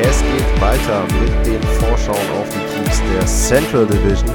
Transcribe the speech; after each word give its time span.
Es 0.00 0.20
geht 0.20 0.60
weiter 0.60 1.02
mit 1.20 1.44
den 1.44 1.62
Vorschauen 1.62 2.30
auf 2.38 2.48
die 2.50 2.72
Teams 2.72 3.02
der 3.12 3.26
Central 3.26 3.84
Division. 3.84 4.32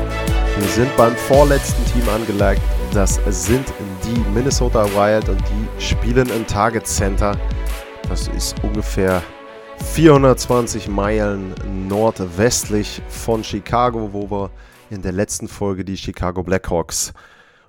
Wir 0.59 0.67
sind 0.67 0.97
beim 0.97 1.15
vorletzten 1.15 1.85
Team 1.85 2.07
angelangt. 2.09 2.59
Das 2.93 3.21
sind 3.29 3.73
die 4.03 4.19
Minnesota 4.33 4.83
Wild 4.93 5.29
und 5.29 5.39
die 5.39 5.81
spielen 5.81 6.29
im 6.31 6.45
Target 6.45 6.85
Center. 6.85 7.37
Das 8.09 8.27
ist 8.27 8.61
ungefähr 8.61 9.23
420 9.93 10.89
Meilen 10.89 11.55
nordwestlich 11.87 13.01
von 13.07 13.41
Chicago, 13.41 14.09
wo 14.11 14.29
wir 14.29 14.51
in 14.89 15.01
der 15.01 15.13
letzten 15.13 15.47
Folge 15.47 15.85
die 15.85 15.95
Chicago 15.95 16.43
Blackhawks 16.43 17.13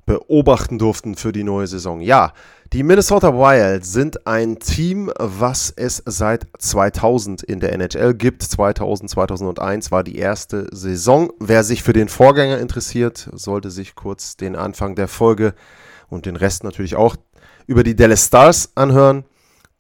beobachten 0.07 0.79
durften 0.79 1.15
für 1.15 1.33
die 1.33 1.45
neue 1.45 1.67
Saison. 1.67 2.01
Ja, 2.01 2.33
die 2.73 2.83
Minnesota 2.83 3.35
Wild 3.35 3.85
sind 3.85 4.27
ein 4.27 4.59
Team, 4.59 5.11
was 5.19 5.73
es 5.77 6.03
seit 6.07 6.47
2000 6.59 7.43
in 7.43 7.61
der 7.61 7.73
NHL 7.73 8.15
gibt. 8.15 8.43
2000, 8.43 9.11
2001 9.11 9.93
war 9.93 10.03
die 10.03 10.17
erste 10.17 10.67
Saison. 10.73 11.33
Wer 11.39 11.63
sich 11.63 11.83
für 11.83 11.93
den 11.93 12.09
Vorgänger 12.09 12.59
interessiert, 12.59 13.29
sollte 13.33 13.71
sich 13.71 13.95
kurz 13.95 14.37
den 14.37 14.57
Anfang 14.57 14.95
der 14.97 15.09
Folge 15.09 15.55
und 16.09 16.27
den 16.27 16.37
Rest 16.37 16.65
natürlich 16.65 16.97
auch 16.97 17.17
über 17.67 17.83
die 17.83 17.97
Dallas 17.97 18.27
Stars 18.27 18.73
anhören, 18.75 19.25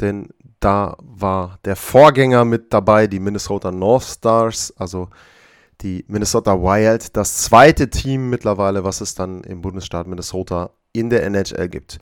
denn 0.00 0.28
da 0.60 0.96
war 1.02 1.58
der 1.64 1.76
Vorgänger 1.76 2.44
mit 2.44 2.72
dabei, 2.72 3.06
die 3.06 3.20
Minnesota 3.20 3.70
North 3.70 4.04
Stars, 4.04 4.72
also 4.78 5.08
die 5.84 6.04
Minnesota 6.08 6.60
Wild, 6.60 7.16
das 7.16 7.42
zweite 7.42 7.90
Team 7.90 8.30
mittlerweile, 8.30 8.82
was 8.82 9.00
es 9.00 9.14
dann 9.14 9.44
im 9.44 9.60
Bundesstaat 9.60 10.06
Minnesota 10.06 10.70
in 10.92 11.10
der 11.10 11.24
NHL 11.24 11.68
gibt. 11.68 11.98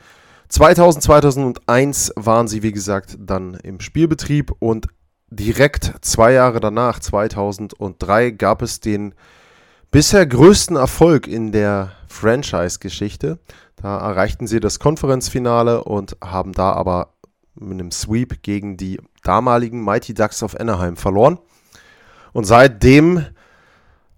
2000, 0.49 1.03
2001 1.03 2.13
waren 2.17 2.47
sie, 2.47 2.63
wie 2.63 2.73
gesagt, 2.73 3.17
dann 3.19 3.55
im 3.55 3.81
Spielbetrieb 3.81 4.53
und 4.61 4.87
direkt 5.31 5.93
zwei 6.03 6.33
Jahre 6.33 6.61
danach, 6.61 7.01
2003, 7.01 8.31
gab 8.31 8.63
es 8.63 8.81
den 8.81 9.15
bisher 9.91 10.27
größten 10.27 10.77
Erfolg 10.77 11.27
in 11.27 11.53
der 11.53 11.93
Franchise-Geschichte. 12.07 13.39
Da 13.77 13.99
erreichten 13.99 14.47
sie 14.47 14.61
das 14.61 14.79
Konferenzfinale 14.79 15.85
und 15.85 16.17
haben 16.23 16.53
da 16.53 16.73
aber 16.73 17.15
mit 17.55 17.73
einem 17.73 17.91
Sweep 17.91 18.43
gegen 18.43 18.77
die 18.77 19.01
damaligen 19.25 19.83
Mighty 19.83 20.15
Ducks 20.15 20.43
of 20.43 20.59
Anaheim 20.59 20.97
verloren. 20.97 21.39
Und 22.33 22.45
seitdem 22.45 23.27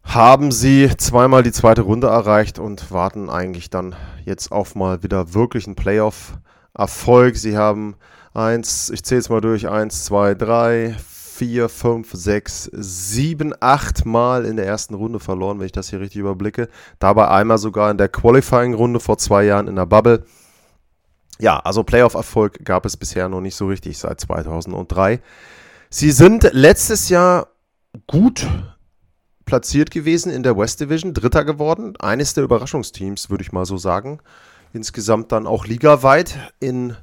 haben 0.05 0.53
sie 0.53 0.91
zweimal 0.97 1.43
die 1.43 1.53
zweite 1.53 1.83
Runde 1.83 2.09
erreicht 2.09 2.59
und 2.59 2.91
warten 2.93 3.31
eigentlich 3.31 3.71
dann 3.71 3.97
jetzt 4.25 4.53
auf 4.53 4.75
mal 4.75 5.03
wieder 5.03 5.35
wirklich 5.35 5.67
einen 5.67 5.77
Playoff-Erfolg. 5.77 7.37
Sie 7.37 7.57
haben 7.57 7.97
eins, 8.33 8.91
ich 8.91 9.03
zähle 9.03 9.21
es 9.21 9.29
mal 9.29 9.41
durch, 9.41 9.69
eins, 9.69 10.05
zwei, 10.05 10.35
drei, 10.35 10.95
vier, 10.99 11.69
fünf, 11.69 12.13
sechs, 12.13 12.71
sieben, 12.73 13.55
acht 13.59 14.07
Mal 14.07 14.45
in 14.45 14.57
der 14.57 14.67
ersten 14.67 14.95
Runde 14.95 15.19
verloren, 15.19 15.59
wenn 15.59 15.67
ich 15.67 15.73
das 15.73 15.91
hier 15.91 16.01
richtig 16.01 16.21
überblicke. 16.21 16.69
Dabei 17.01 17.29
einmal 17.29 17.59
sogar 17.59 17.91
in 17.91 17.99
der 17.99 18.09
Qualifying-Runde 18.09 19.01
vor 19.01 19.19
zwei 19.19 19.45
Jahren 19.45 19.67
in 19.67 19.77
der 19.77 19.87
Bubble. 19.87 20.25
Ja, 21.41 21.59
also 21.59 21.83
Playoff-Erfolg 21.83 22.65
gab 22.65 22.87
es 22.87 22.97
bisher 22.97 23.29
noch 23.29 23.41
nicht 23.41 23.57
so 23.57 23.67
richtig 23.67 23.99
seit 23.99 24.21
2003. 24.21 25.21
Sie 25.91 26.13
sind 26.13 26.49
letztes 26.53 27.09
Jahr 27.09 27.49
gut 28.07 28.47
platziert 29.45 29.91
gewesen 29.91 30.31
in 30.31 30.43
der 30.43 30.57
West 30.57 30.81
Division, 30.81 31.15
Dritter 31.15 31.45
geworden. 31.45 31.97
Eines 31.99 32.35
der 32.35 32.45
Überraschungsteams, 32.45 33.31
würde 33.31 33.43
ich 33.43 33.53
mal 33.53 33.67
so 33.67 33.77
sagen. 33.77 34.21
Insgesamt 34.73 35.33
dann 35.33 35.47
auch 35.47 35.67
ligaweit. 35.67 36.37
In 36.61 36.97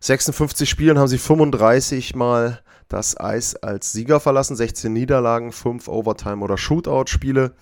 56 0.00 0.68
Spielen 0.68 0.98
haben 0.98 1.08
sie 1.08 1.18
35 1.18 2.14
Mal 2.14 2.60
das 2.88 3.18
Eis 3.18 3.56
als 3.56 3.92
Sieger 3.92 4.20
verlassen, 4.20 4.56
16 4.56 4.92
Niederlagen, 4.92 5.52
5 5.52 5.88
Overtime- 5.88 6.44
oder 6.44 6.56
Shootout-Spiele. 6.56 7.52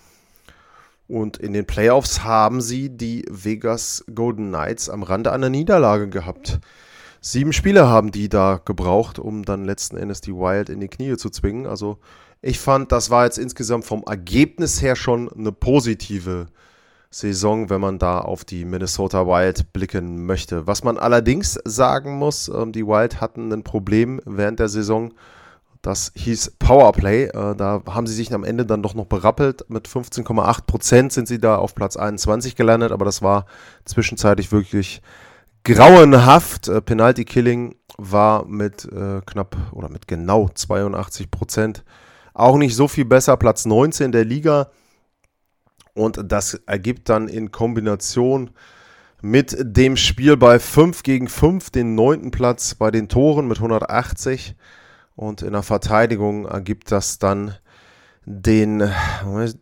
Und 1.07 1.37
in 1.37 1.53
den 1.53 1.67
Playoffs 1.67 2.25
haben 2.25 2.61
sie 2.61 2.91
die 2.91 3.25
Vegas 3.31 4.05
Golden 4.15 4.49
Knights 4.49 4.89
am 4.89 5.03
Rande 5.03 5.33
einer 5.33 5.51
Niederlage 5.51 6.09
gehabt. 6.09 6.61
Sieben 7.21 7.53
Spiele 7.55 7.89
haben 7.89 8.11
die 8.11 8.29
da 8.29 8.61
gebraucht, 8.63 9.19
um 9.19 9.45
dann 9.45 9.65
letzten 9.65 9.97
Endes 9.97 10.21
die 10.21 10.35
Wild 10.35 10.69
in 10.69 10.81
die 10.81 10.89
Knie 10.89 11.17
zu 11.17 11.31
zwingen. 11.31 11.67
Also 11.67 11.99
ich 12.47 12.59
fand, 12.59 12.93
das 12.93 13.09
war 13.09 13.25
jetzt 13.25 13.39
insgesamt 13.39 13.87
vom 13.87 14.05
Ergebnis 14.07 14.83
her 14.83 14.97
schon 14.97 15.33
eine 15.33 15.51
positive 15.51 16.47
Saison, 17.11 17.71
wenn 17.71 17.81
man 17.81 17.99
da 17.99 18.19
auf 18.19 18.45
die 18.45 18.67
Minnesota 18.67 19.27
Wild 19.27 19.73
blicken 19.73 20.27
möchte. 20.27 20.67
Was 20.67 20.85
man 20.85 20.99
allerdings 20.99 21.59
sagen 21.65 22.19
muss, 22.19 22.49
ähm, 22.49 22.73
die 22.73 22.87
Wild 22.87 23.23
hatten 23.23 23.51
ein 23.51 23.63
Problem 23.63 24.21
während 24.27 24.59
der 24.59 24.69
Saison. 24.69 25.15
Das 25.81 26.13
hieß 26.17 26.57
Powerplay. 26.59 27.27
Äh, 27.29 27.57
da 27.57 27.83
haben 27.89 28.07
sie 28.07 28.15
sich 28.15 28.35
am 28.35 28.45
Ende 28.45 28.67
dann 28.67 28.83
doch 28.83 28.95
noch 28.95 29.07
berappelt. 29.07 29.65
Mit 29.71 29.89
15,8 29.89 30.67
Prozent 30.67 31.13
sind 31.15 31.27
sie 31.29 31.39
da 31.39 31.57
auf 31.57 31.75
Platz 31.75 31.97
21 31.97 32.57
gelandet, 32.57 32.93
aber 32.93 33.07
das 33.07 33.23
war 33.23 33.47
zwischenzeitlich 33.87 34.53
wirklich 34.53 35.01
grauenhaft. 35.63 36.69
Äh, 36.69 36.83
Penalty 36.83 37.25
Killing 37.25 37.77
war 37.97 38.45
mit 38.45 38.85
äh, 38.85 39.23
knapp 39.25 39.57
oder 39.73 39.89
mit 39.89 40.09
genau 40.09 40.51
82 40.53 41.31
Prozent 41.31 41.85
auch 42.35 42.57
nicht 42.59 42.75
so 42.75 42.89
viel 42.89 43.05
besser, 43.05 43.37
Platz 43.37 43.65
19 43.65 44.13
der 44.13 44.25
Liga. 44.25 44.71
Und 45.95 46.21
das 46.25 46.55
ergibt 46.67 47.09
dann 47.09 47.29
in 47.29 47.53
Kombination 47.53 48.51
mit 49.23 49.57
dem 49.59 49.97
Spiel 49.97 50.37
bei 50.37 50.59
5 50.59 51.03
gegen 51.05 51.29
5 51.29 51.71
den 51.71 51.95
neunten 51.95 52.31
Platz 52.33 52.75
bei 52.75 52.91
den 52.91 53.09
Toren 53.09 53.49
mit 53.49 53.59
180. 53.59 54.57
Und 55.17 55.43
in 55.43 55.53
der 55.53 55.63
Verteidigung 55.63 56.47
ergibt 56.47 56.91
das 56.91 57.19
dann 57.19 57.55
den, 58.27 58.91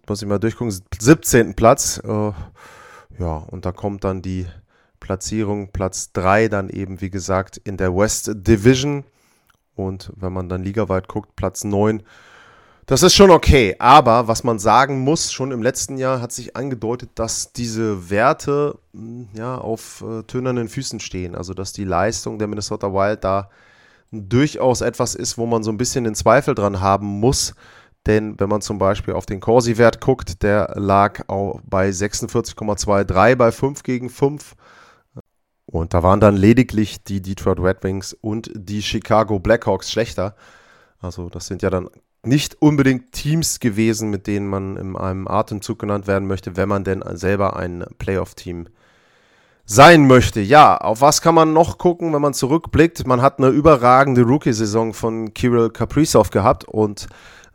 muss 0.06 0.22
ich 0.22 0.27
mal 0.28 0.38
durchgucken, 0.38 0.75
17. 0.99 1.55
Platz. 1.55 2.00
Äh, 2.03 2.32
ja, 3.19 3.37
und 3.37 3.66
da 3.66 3.72
kommt 3.72 4.05
dann 4.05 4.22
die 4.22 4.47
Platzierung, 4.99 5.72
Platz 5.72 6.12
3, 6.12 6.49
dann 6.49 6.71
eben, 6.71 7.00
wie 7.00 7.11
gesagt, 7.11 7.59
in 7.59 7.77
der 7.77 7.94
West 7.94 8.31
Division. 8.34 9.05
Und 9.75 10.12
wenn 10.16 10.32
man 10.32 10.49
dann 10.49 10.62
ligaweit 10.62 11.09
guckt, 11.09 11.37
Platz 11.37 11.65
9 11.65 12.03
das 12.92 13.03
ist 13.03 13.14
schon 13.14 13.30
okay, 13.30 13.75
aber 13.78 14.28
was 14.28 14.44
man 14.44 14.58
sagen 14.58 15.00
muss, 15.00 15.32
schon 15.32 15.50
im 15.50 15.62
letzten 15.62 15.97
Jahr 15.97 16.20
hat 16.20 16.30
sich 16.30 16.56
angedeutet, 16.56 17.08
dass 17.14 17.50
diese 17.54 18.10
Werte 18.10 18.78
hm, 18.92 19.30
ja, 19.32 19.56
auf 19.56 20.04
äh, 20.06 20.25
tönernen 20.25 20.69
Füßen 20.69 21.00
stehen. 21.00 21.34
Also 21.34 21.54
dass 21.54 21.72
die 21.72 21.84
Leistung 21.84 22.38
der 22.38 22.48
Minnesota 22.48 22.92
Wild 22.92 23.25
da 23.25 23.48
durchaus 24.10 24.82
etwas 24.82 25.14
ist, 25.14 25.38
wo 25.38 25.47
man 25.47 25.62
so 25.62 25.70
ein 25.72 25.78
bisschen 25.78 26.04
den 26.04 26.14
Zweifel 26.14 26.54
dran 26.54 26.82
haben 26.82 27.06
muss. 27.06 27.54
Denn 28.04 28.38
wenn 28.38 28.50
man 28.50 28.60
zum 28.60 28.76
Beispiel 28.78 29.14
auf 29.14 29.25
den 29.25 29.41
Corsi-Wert 29.41 30.02
guckt, 30.02 30.42
der 30.42 30.75
lag 30.76 31.31
auch 31.31 31.62
bei 31.64 31.88
46,23 31.88 33.37
bei 33.37 33.52
5 33.52 33.82
gegen 33.84 34.11
5. 34.11 34.55
Und 35.64 35.94
da 35.94 36.02
waren 36.02 36.20
dann 36.20 36.37
lediglich 36.37 37.02
die 37.05 37.22
Detroit 37.22 37.58
Red 37.58 37.84
Wings 37.84 38.12
und 38.12 38.50
die 38.55 38.82
Chicago 38.82 39.38
Blackhawks 39.38 39.90
schlechter. 39.90 40.37
Also 41.00 41.31
das 41.31 41.46
sind 41.46 41.62
ja 41.62 41.70
dann 41.70 41.88
nicht 42.24 42.60
unbedingt 42.60 43.12
Teams 43.12 43.58
gewesen, 43.60 44.10
mit 44.10 44.26
denen 44.26 44.46
man 44.46 44.76
in 44.76 44.96
einem 44.96 45.26
Atemzug 45.26 45.78
genannt 45.78 46.06
werden 46.06 46.28
möchte, 46.28 46.56
wenn 46.56 46.69
man 46.69 46.84
denn 46.84 47.02
selber 47.14 47.56
ein 47.56 47.84
Playoff-Team 47.98 48.69
sein 49.64 50.06
möchte. 50.06 50.40
Ja, 50.40 50.76
auf 50.76 51.00
was 51.00 51.22
kann 51.22 51.34
man 51.34 51.52
noch 51.52 51.78
gucken, 51.78 52.12
wenn 52.12 52.22
man 52.22 52.34
zurückblickt? 52.34 53.06
Man 53.06 53.22
hat 53.22 53.38
eine 53.38 53.48
überragende 53.48 54.22
Rookie-Saison 54.22 54.92
von 54.94 55.34
Kirill 55.34 55.70
Kaprizov 55.70 56.30
gehabt 56.30 56.64
und 56.64 57.06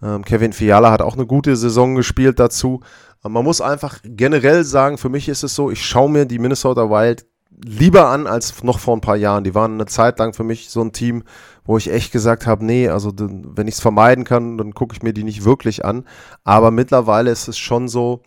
ähm, 0.02 0.24
Kevin 0.24 0.54
Fiala 0.54 0.92
hat 0.92 1.02
auch 1.02 1.16
eine 1.16 1.26
gute 1.26 1.56
Saison 1.56 1.96
gespielt 1.96 2.40
dazu. 2.40 2.82
Man 3.24 3.44
muss 3.44 3.62
einfach 3.62 4.00
generell 4.04 4.64
sagen, 4.64 4.98
für 4.98 5.10
mich 5.10 5.28
ist 5.28 5.44
es 5.44 5.56
so, 5.56 5.72
ich 5.72 5.86
schaue 5.86 6.10
mir 6.10 6.26
die 6.26 6.40
Minnesota 6.40 6.90
Wild 6.90 7.26
lieber 7.64 8.08
an 8.08 8.28
als 8.28 8.64
noch 8.64 8.80
vor 8.80 8.96
ein 8.96 9.02
paar 9.02 9.16
Jahren. 9.16 9.44
Die 9.44 9.56
waren 9.56 9.74
eine 9.74 9.86
Zeit 9.86 10.20
lang 10.20 10.34
für 10.34 10.44
mich 10.44 10.70
so 10.70 10.82
ein 10.82 10.92
Team, 10.92 11.24
wo 11.66 11.78
ich 11.78 11.92
echt 11.92 12.12
gesagt 12.12 12.48
habe, 12.48 12.66
nee, 12.66 12.88
also 12.88 13.12
wenn 13.18 13.68
ich 13.68 13.76
es 13.76 13.82
vermeiden 13.82 14.24
kann, 14.24 14.58
dann 14.58 14.74
gucke 14.74 14.96
ich 14.96 15.04
mir 15.04 15.14
die 15.14 15.24
nicht 15.24 15.44
wirklich 15.44 15.84
an. 15.84 16.06
Aber 16.44 16.72
mittlerweile 16.72 17.32
ist 17.32 17.48
es 17.48 17.58
schon 17.58 17.88
so, 17.88 18.22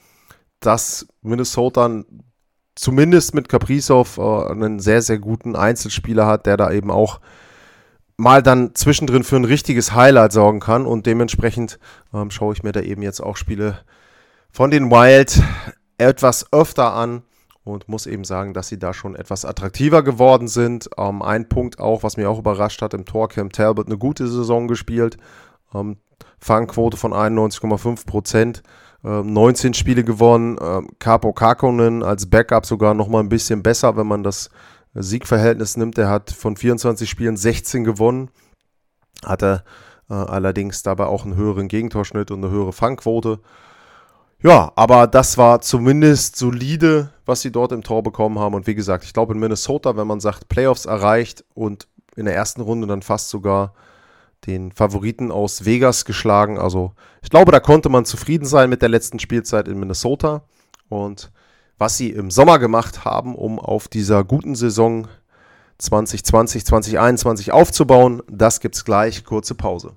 dass 0.61 1.07
Minnesota 1.23 2.03
zumindest 2.75 3.35
mit 3.35 3.49
Kaprizov 3.49 4.19
äh, 4.19 4.51
einen 4.51 4.81
sehr, 4.81 5.03
sehr 5.03 5.19
guten 5.19 5.57
Einzelspieler 5.57 6.27
hat, 6.27 6.47
der 6.47 6.57
da 6.57 6.71
eben 6.71 6.91
auch 6.91 7.21
mal 8.17 8.43
dann 8.43 8.75
zwischendrin 8.75 9.25
für 9.25 9.37
ein 9.37 9.45
richtiges 9.45 9.95
Highlight 9.95 10.33
sorgen 10.33 10.61
kann. 10.61 10.87
Und 10.87 11.07
dementsprechend 11.07 11.79
ähm, 12.13 12.31
schaue 12.31 12.55
ich 12.55 12.63
mir 12.63 12.73
da 12.73 12.81
eben 12.81 13.03
jetzt 13.03 13.21
auch 13.21 13.37
Spiele 13.37 13.79
von 14.51 14.71
den 14.71 14.91
Wild 14.91 15.43
etwas 15.99 16.53
öfter 16.53 16.93
an 16.95 17.23
und 17.71 17.89
muss 17.89 18.07
eben 18.07 18.25
sagen, 18.25 18.55
dass 18.55 18.69
sie 18.69 18.79
da 18.79 18.93
schon 18.93 19.15
etwas 19.15 19.45
attraktiver 19.45 20.03
geworden 20.03 20.49
sind. 20.49 20.91
Ähm, 20.99 21.23
ein 21.23 21.49
Punkt 21.49 21.79
auch, 21.79 22.03
was 22.03 22.17
mich 22.17 22.27
auch 22.27 22.39
überrascht 22.39 22.83
hat, 22.83 22.95
im 22.95 23.05
Tor 23.05 23.29
Cam 23.29 23.51
Talbot 23.51 23.87
eine 23.87 23.99
gute 23.99 24.29
Saison 24.29 24.69
gespielt. 24.69 25.17
Ähm, 25.75 25.99
Fangquote 26.39 26.97
von 26.97 27.13
91,5 27.13 28.07
Prozent. 28.07 28.63
Ähm, 29.05 29.33
19 29.33 29.75
Spiele 29.75 30.05
gewonnen. 30.05 30.59
Ähm, 30.61 30.89
Capo 30.99 31.33
Kakonen 31.33 32.03
als 32.03 32.29
Backup 32.29 32.67
sogar 32.67 32.95
nochmal 32.95 33.23
ein 33.23 33.29
bisschen 33.29 33.63
besser, 33.63 33.97
wenn 33.97 34.07
man 34.07 34.23
das 34.23 34.51
Siegverhältnis 34.95 35.77
nimmt. 35.77 35.97
Er 35.99 36.09
hat 36.09 36.31
von 36.31 36.57
24 36.57 37.09
Spielen 37.09 37.37
16 37.37 37.85
gewonnen. 37.85 38.31
Hatte 39.25 39.65
äh, 40.09 40.15
allerdings 40.15 40.83
dabei 40.83 41.07
auch 41.07 41.25
einen 41.25 41.37
höheren 41.37 41.69
Gegentorschnitt 41.69 42.31
und 42.31 42.45
eine 42.45 42.53
höhere 42.53 42.73
Fangquote. 42.73 43.41
Ja, 44.43 44.73
aber 44.75 45.07
das 45.07 45.37
war 45.37 45.61
zumindest 45.61 46.37
solide, 46.37 47.11
was 47.27 47.43
sie 47.43 47.53
dort 47.53 47.73
im 47.73 47.83
Tor 47.83 48.03
bekommen 48.03 48.39
haben. 48.39 48.55
Und 48.55 48.67
wie 48.67 48.75
gesagt, 48.75 49.05
ich 49.05 49.13
glaube 49.13 49.35
in 49.35 49.41
Minnesota, 49.41 49.97
wenn 49.97 50.07
man 50.07 50.21
sagt, 50.21 50.49
Playoffs 50.49 50.87
erreicht 50.87 51.45
und 51.55 51.89
in 52.17 52.25
der 52.25 52.35
ersten 52.35 52.63
Runde 52.63 52.87
dann 52.87 53.03
fast 53.03 53.29
sogar 53.29 53.75
den 54.47 54.73
Favoriten 54.73 55.31
aus 55.31 55.67
Vegas 55.67 56.07
geschlagen. 56.07 56.59
Also 56.59 56.93
ich 57.23 57.29
glaube, 57.29 57.53
da 57.53 57.61
konnte 57.61 57.91
man 57.91 58.07
zufrieden 58.07 58.47
sein 58.47 58.71
mit 58.71 58.81
der 58.81 58.89
letzten 58.89 59.19
Spielzeit 59.19 59.69
in 59.69 59.79
Minnesota. 59.79 60.43
Und 60.89 61.31
was 61.77 61.99
sie 61.99 62.11
im 62.11 62.31
Sommer 62.31 62.59
gemacht 62.59 63.05
haben, 63.05 63.35
um 63.35 63.59
auf 63.59 63.89
dieser 63.89 64.25
guten 64.25 64.55
Saison 64.55 65.07
2020, 65.77 66.65
2021 66.65 67.53
aufzubauen, 67.53 68.23
das 68.31 68.61
gibt 68.61 68.75
es 68.75 68.87
gleich. 68.87 69.25
Kurze 69.25 69.55
Pause. 69.55 69.97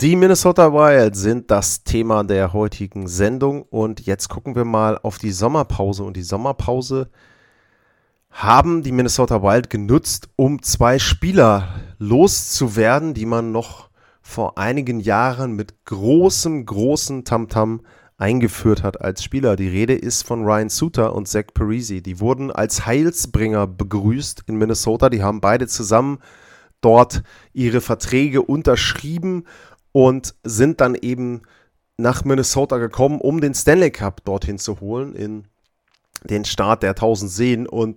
Die 0.00 0.14
Minnesota 0.14 0.72
Wild 0.72 1.16
sind 1.16 1.50
das 1.50 1.82
Thema 1.82 2.22
der 2.22 2.52
heutigen 2.52 3.08
Sendung 3.08 3.62
und 3.62 4.06
jetzt 4.06 4.28
gucken 4.28 4.54
wir 4.54 4.64
mal 4.64 4.96
auf 4.96 5.18
die 5.18 5.32
Sommerpause 5.32 6.04
und 6.04 6.16
die 6.16 6.22
Sommerpause 6.22 7.10
haben 8.30 8.84
die 8.84 8.92
Minnesota 8.92 9.42
Wild 9.42 9.70
genutzt, 9.70 10.28
um 10.36 10.62
zwei 10.62 11.00
Spieler 11.00 11.80
loszuwerden, 11.98 13.12
die 13.12 13.26
man 13.26 13.50
noch 13.50 13.90
vor 14.22 14.56
einigen 14.56 15.00
Jahren 15.00 15.56
mit 15.56 15.84
großem, 15.86 16.64
großem 16.64 17.24
Tamtam 17.24 17.80
eingeführt 18.18 18.84
hat 18.84 19.00
als 19.00 19.24
Spieler. 19.24 19.56
Die 19.56 19.66
Rede 19.66 19.94
ist 19.94 20.24
von 20.24 20.44
Ryan 20.44 20.68
Suter 20.68 21.12
und 21.12 21.26
Zach 21.26 21.46
Parisi. 21.52 22.02
Die 22.04 22.20
wurden 22.20 22.52
als 22.52 22.86
Heilsbringer 22.86 23.66
begrüßt 23.66 24.44
in 24.46 24.58
Minnesota. 24.58 25.08
Die 25.10 25.24
haben 25.24 25.40
beide 25.40 25.66
zusammen 25.66 26.20
dort 26.80 27.22
ihre 27.52 27.80
Verträge 27.80 28.42
unterschrieben 28.42 29.44
und 29.92 30.34
sind 30.44 30.80
dann 30.80 30.94
eben 30.94 31.42
nach 31.96 32.24
Minnesota 32.24 32.78
gekommen, 32.78 33.20
um 33.20 33.40
den 33.40 33.54
Stanley 33.54 33.90
Cup 33.90 34.24
dorthin 34.24 34.58
zu 34.58 34.80
holen, 34.80 35.14
in 35.14 35.44
den 36.24 36.44
Start 36.44 36.82
der 36.82 36.90
1000 36.90 37.30
Seen 37.30 37.66
und 37.66 37.96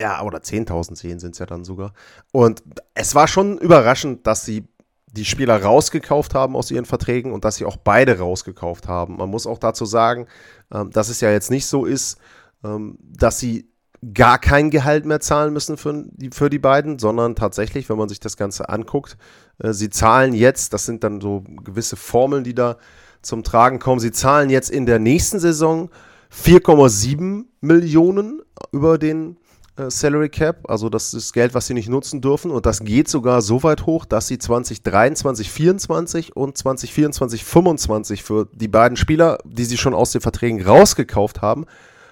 ja, 0.00 0.22
oder 0.22 0.38
10.000 0.38 0.96
Seen 0.96 1.18
sind 1.18 1.32
es 1.32 1.40
ja 1.40 1.46
dann 1.46 1.64
sogar. 1.64 1.92
Und 2.32 2.62
es 2.94 3.16
war 3.16 3.26
schon 3.26 3.58
überraschend, 3.58 4.26
dass 4.26 4.44
sie 4.44 4.68
die 5.12 5.24
Spieler 5.24 5.60
rausgekauft 5.62 6.34
haben 6.34 6.54
aus 6.54 6.70
ihren 6.70 6.84
Verträgen 6.84 7.32
und 7.32 7.44
dass 7.44 7.56
sie 7.56 7.64
auch 7.64 7.76
beide 7.76 8.18
rausgekauft 8.18 8.86
haben. 8.86 9.16
Man 9.16 9.28
muss 9.28 9.46
auch 9.46 9.58
dazu 9.58 9.84
sagen, 9.84 10.26
ähm, 10.72 10.90
dass 10.90 11.08
es 11.08 11.20
ja 11.20 11.30
jetzt 11.30 11.50
nicht 11.50 11.66
so 11.66 11.84
ist, 11.84 12.18
ähm, 12.62 12.98
dass 13.00 13.40
sie 13.40 13.68
gar 14.14 14.38
kein 14.38 14.70
Gehalt 14.70 15.04
mehr 15.04 15.20
zahlen 15.20 15.52
müssen 15.52 15.76
für 15.76 16.04
die, 16.12 16.30
für 16.30 16.50
die 16.50 16.58
beiden, 16.58 16.98
sondern 16.98 17.34
tatsächlich, 17.34 17.88
wenn 17.88 17.98
man 17.98 18.08
sich 18.08 18.20
das 18.20 18.36
Ganze 18.36 18.68
anguckt, 18.68 19.16
äh, 19.58 19.72
sie 19.72 19.90
zahlen 19.90 20.34
jetzt, 20.34 20.72
das 20.72 20.86
sind 20.86 21.02
dann 21.04 21.20
so 21.20 21.42
gewisse 21.64 21.96
Formeln, 21.96 22.44
die 22.44 22.54
da 22.54 22.76
zum 23.22 23.42
Tragen 23.42 23.78
kommen, 23.78 24.00
sie 24.00 24.12
zahlen 24.12 24.50
jetzt 24.50 24.70
in 24.70 24.86
der 24.86 24.98
nächsten 24.98 25.40
Saison 25.40 25.90
4,7 26.32 27.44
Millionen 27.60 28.42
über 28.70 28.98
den 28.98 29.36
äh, 29.78 29.90
Salary 29.90 30.28
Cap, 30.28 30.68
also 30.68 30.88
das 30.88 31.14
ist 31.14 31.32
Geld, 31.32 31.54
was 31.54 31.66
sie 31.66 31.74
nicht 31.74 31.88
nutzen 31.88 32.20
dürfen. 32.20 32.50
Und 32.50 32.66
das 32.66 32.80
geht 32.80 33.08
sogar 33.08 33.42
so 33.42 33.62
weit 33.62 33.86
hoch, 33.86 34.04
dass 34.04 34.28
sie 34.28 34.38
2023, 34.38 35.48
2024 35.48 36.36
und 36.36 36.56
2024, 36.56 37.44
2025 37.44 38.22
für 38.22 38.48
die 38.52 38.68
beiden 38.68 38.96
Spieler, 38.96 39.38
die 39.44 39.64
sie 39.64 39.76
schon 39.76 39.94
aus 39.94 40.12
den 40.12 40.20
Verträgen 40.20 40.64
rausgekauft 40.64 41.42
haben, 41.42 41.66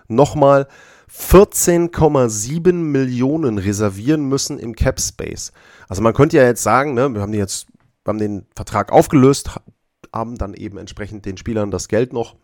nochmal 0.09 0.69
14,7 1.11 2.73
Millionen 2.73 3.59
reservieren 3.59 4.29
müssen 4.29 4.59
im 4.59 4.75
Cap 4.75 5.01
Space. 5.01 5.53
Also 5.89 6.03
man 6.03 6.15
könnte 6.15 6.37
ja 6.37 6.45
jetzt 6.45 6.63
sagen, 6.63 6.95
ne, 6.95 7.09
wir 7.15 7.21
haben 7.21 7.33
jetzt, 7.33 7.69
wir 8.05 8.11
haben 8.11 8.19
den 8.19 8.47
Vertrag 8.55 8.93
aufgelöst, 8.93 9.51
haben 10.13 10.37
dann 10.37 10.55
eben 10.55 10.79
entsprechend 10.79 11.25
den 11.25 11.37
Spielern 11.37 11.71
das 11.71 11.89
Geld 11.89 12.13
noch 12.13 12.37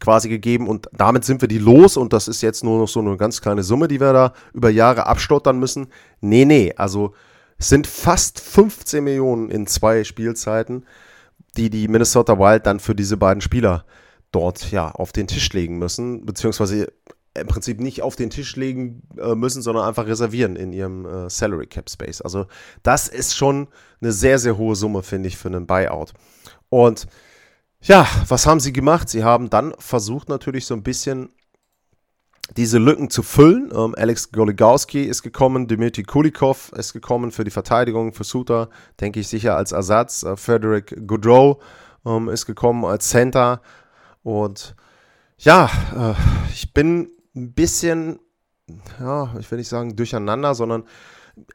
quasi 0.00 0.28
gegeben 0.28 0.68
und 0.68 0.88
damit 0.92 1.24
sind 1.24 1.40
wir 1.40 1.48
die 1.48 1.58
los 1.58 1.96
und 1.96 2.12
das 2.12 2.28
ist 2.28 2.42
jetzt 2.42 2.62
nur 2.62 2.78
noch 2.78 2.88
so 2.88 3.00
eine 3.00 3.16
ganz 3.16 3.40
kleine 3.40 3.62
Summe, 3.62 3.88
die 3.88 4.00
wir 4.00 4.12
da 4.12 4.32
über 4.52 4.70
Jahre 4.70 5.06
abstottern 5.06 5.58
müssen. 5.58 5.88
Nee, 6.20 6.44
nee, 6.44 6.72
also 6.76 7.14
es 7.58 7.68
sind 7.68 7.86
fast 7.86 8.40
15 8.40 9.02
Millionen 9.02 9.50
in 9.50 9.66
zwei 9.66 10.04
Spielzeiten, 10.04 10.86
die 11.56 11.70
die 11.70 11.88
Minnesota 11.88 12.38
Wild 12.38 12.66
dann 12.66 12.78
für 12.78 12.94
diese 12.94 13.16
beiden 13.16 13.40
Spieler 13.40 13.84
dort 14.30 14.70
ja 14.70 14.90
auf 14.90 15.10
den 15.12 15.26
Tisch 15.26 15.52
legen 15.52 15.78
müssen, 15.78 16.24
beziehungsweise 16.24 16.92
im 17.40 17.46
Prinzip 17.46 17.80
nicht 17.80 18.02
auf 18.02 18.16
den 18.16 18.30
Tisch 18.30 18.56
legen 18.56 19.02
äh, 19.18 19.34
müssen, 19.34 19.62
sondern 19.62 19.86
einfach 19.86 20.06
reservieren 20.06 20.56
in 20.56 20.72
ihrem 20.72 21.06
äh, 21.06 21.30
Salary 21.30 21.66
Cap 21.66 21.90
Space. 21.90 22.20
Also 22.20 22.46
das 22.82 23.08
ist 23.08 23.36
schon 23.36 23.68
eine 24.00 24.12
sehr, 24.12 24.38
sehr 24.38 24.56
hohe 24.56 24.76
Summe, 24.76 25.02
finde 25.02 25.28
ich, 25.28 25.36
für 25.36 25.48
einen 25.48 25.66
Buyout. 25.66 26.12
Und 26.68 27.06
ja, 27.80 28.06
was 28.26 28.46
haben 28.46 28.60
sie 28.60 28.72
gemacht? 28.72 29.08
Sie 29.08 29.24
haben 29.24 29.50
dann 29.50 29.74
versucht 29.78 30.28
natürlich 30.28 30.66
so 30.66 30.74
ein 30.74 30.82
bisschen 30.82 31.30
diese 32.56 32.78
Lücken 32.78 33.10
zu 33.10 33.22
füllen. 33.22 33.70
Ähm, 33.74 33.94
Alex 33.96 34.32
Goligowski 34.32 35.04
ist 35.04 35.22
gekommen, 35.22 35.68
Dmitry 35.68 36.02
Kulikov 36.02 36.72
ist 36.76 36.92
gekommen 36.92 37.30
für 37.30 37.44
die 37.44 37.50
Verteidigung, 37.50 38.14
für 38.14 38.24
Suter, 38.24 38.70
denke 39.00 39.20
ich 39.20 39.28
sicher 39.28 39.56
als 39.56 39.72
Ersatz. 39.72 40.22
Äh, 40.22 40.36
Frederick 40.36 41.06
Goodrow 41.06 41.62
ähm, 42.06 42.28
ist 42.28 42.46
gekommen 42.46 42.84
als 42.84 43.08
Center. 43.08 43.60
Und 44.22 44.74
ja, 45.38 45.70
äh, 45.96 46.14
ich 46.52 46.72
bin 46.72 47.10
ein 47.38 47.52
bisschen, 47.52 48.18
ja, 49.00 49.34
ich 49.38 49.50
will 49.50 49.58
nicht 49.58 49.68
sagen 49.68 49.96
durcheinander, 49.96 50.54
sondern 50.54 50.84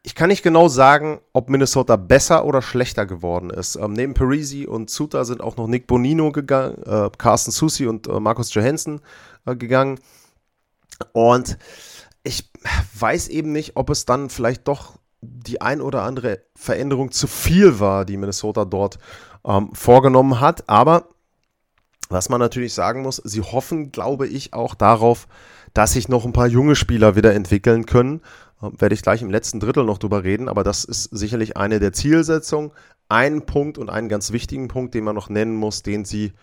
ich 0.02 0.16
kann 0.16 0.30
nicht 0.30 0.44
genau 0.44 0.68
sagen, 0.70 1.20
ob 1.34 1.50
Minnesota 1.50 1.98
besser 1.98 2.46
oder 2.46 2.62
schlechter 2.62 3.06
geworden 3.06 3.50
ist. 3.50 3.76
Ähm, 3.76 3.94
neben 3.94 4.14
Parisi 4.14 4.66
und 4.66 4.90
Suter 4.90 5.26
sind 5.26 5.42
auch 5.42 5.58
noch 5.58 5.68
Nick 5.68 5.88
Bonino 5.88 6.32
gegangen, 6.32 6.82
äh, 6.84 7.10
Carsten 7.18 7.52
Susi 7.52 7.88
und 7.88 8.08
äh, 8.08 8.20
Markus 8.20 8.54
Johansson 8.54 9.02
äh, 9.46 9.56
gegangen. 9.56 10.00
Und 11.12 11.58
ich 12.24 12.50
weiß 12.98 13.28
eben 13.28 13.52
nicht, 13.52 13.76
ob 13.76 13.90
es 13.90 14.06
dann 14.06 14.30
vielleicht 14.30 14.68
doch 14.68 14.98
die 15.22 15.62
ein 15.62 15.82
oder 15.82 16.04
andere 16.04 16.44
Veränderung 16.56 17.12
zu 17.12 17.28
viel 17.28 17.80
war, 17.80 18.06
die 18.06 18.18
Minnesota 18.18 18.66
dort 18.66 19.00
ähm, 19.46 19.70
vorgenommen 19.74 20.40
hat. 20.40 20.70
Aber 20.70 21.10
was 22.10 22.30
man 22.30 22.40
natürlich 22.40 22.74
sagen 22.74 23.02
muss, 23.02 23.18
sie 23.18 23.42
hoffen, 23.42 23.92
glaube 23.92 24.28
ich, 24.28 24.54
auch 24.54 24.76
darauf, 24.76 25.28
dass 25.74 25.94
sich 25.94 26.08
noch 26.08 26.26
ein 26.26 26.34
paar 26.34 26.48
junge 26.48 26.76
Spieler 26.76 27.16
wieder 27.16 27.34
entwickeln 27.34 27.86
können. 27.86 28.22
Ähm, 28.62 28.74
werde 28.80 28.96
ich 28.96 29.02
gleich 29.02 29.22
im 29.22 29.32
letzten 29.32 29.60
Drittel 29.60 29.84
noch 29.84 29.98
drüber 29.98 30.24
reden, 30.24 30.50
aber 30.50 30.64
das 30.64 30.84
ist 30.84 31.06
sicherlich 31.06 31.58
eine 31.58 31.80
der 31.80 31.94
Zielsetzungen. 31.94 32.72
Ein 33.10 33.46
Punkt 33.46 33.78
und 33.78 33.90
einen 33.90 34.10
ganz 34.10 34.32
wichtigen 34.32 34.68
Punkt, 34.68 34.94
den 34.94 35.04
man 35.04 35.16
noch 35.16 35.30
nennen 35.30 35.56
muss, 35.56 35.84
den 35.84 36.06
sie 36.06 36.34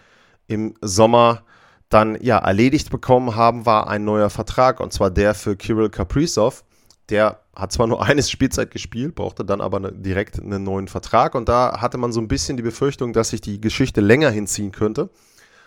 im 0.46 0.74
Sommer 0.80 1.42
dann 1.88 2.16
ja 2.20 2.38
erledigt 2.38 2.90
bekommen 2.90 3.34
haben, 3.34 3.66
war 3.66 3.88
ein 3.88 4.04
neuer 4.04 4.30
Vertrag 4.30 4.80
und 4.80 4.92
zwar 4.92 5.10
der 5.10 5.34
für 5.34 5.56
Kirill 5.56 5.90
Kaprizov. 5.90 6.64
Der 7.08 7.40
hat 7.54 7.72
zwar 7.72 7.88
nur 7.88 8.02
eine 8.06 8.22
Spielzeit 8.22 8.70
gespielt, 8.70 9.14
brauchte 9.14 9.44
dann 9.44 9.60
aber 9.60 9.80
ne, 9.80 9.92
direkt 9.92 10.40
einen 10.40 10.62
neuen 10.62 10.88
Vertrag 10.88 11.34
und 11.34 11.48
da 11.48 11.80
hatte 11.80 11.98
man 11.98 12.12
so 12.12 12.20
ein 12.20 12.28
bisschen 12.28 12.56
die 12.56 12.62
Befürchtung, 12.62 13.12
dass 13.12 13.30
sich 13.30 13.40
die 13.40 13.60
Geschichte 13.60 14.00
länger 14.00 14.30
hinziehen 14.30 14.72
könnte. 14.72 15.10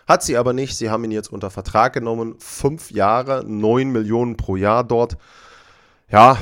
Hat 0.06 0.22
sie 0.22 0.36
aber 0.36 0.52
nicht. 0.52 0.76
Sie 0.76 0.90
haben 0.90 1.04
ihn 1.04 1.12
jetzt 1.12 1.32
unter 1.32 1.50
Vertrag 1.50 1.92
genommen. 1.92 2.36
Fünf 2.38 2.90
Jahre, 2.90 3.44
neun 3.46 3.90
Millionen 3.90 4.36
pro 4.36 4.56
Jahr 4.56 4.84
dort. 4.84 5.16
Ja, 6.10 6.36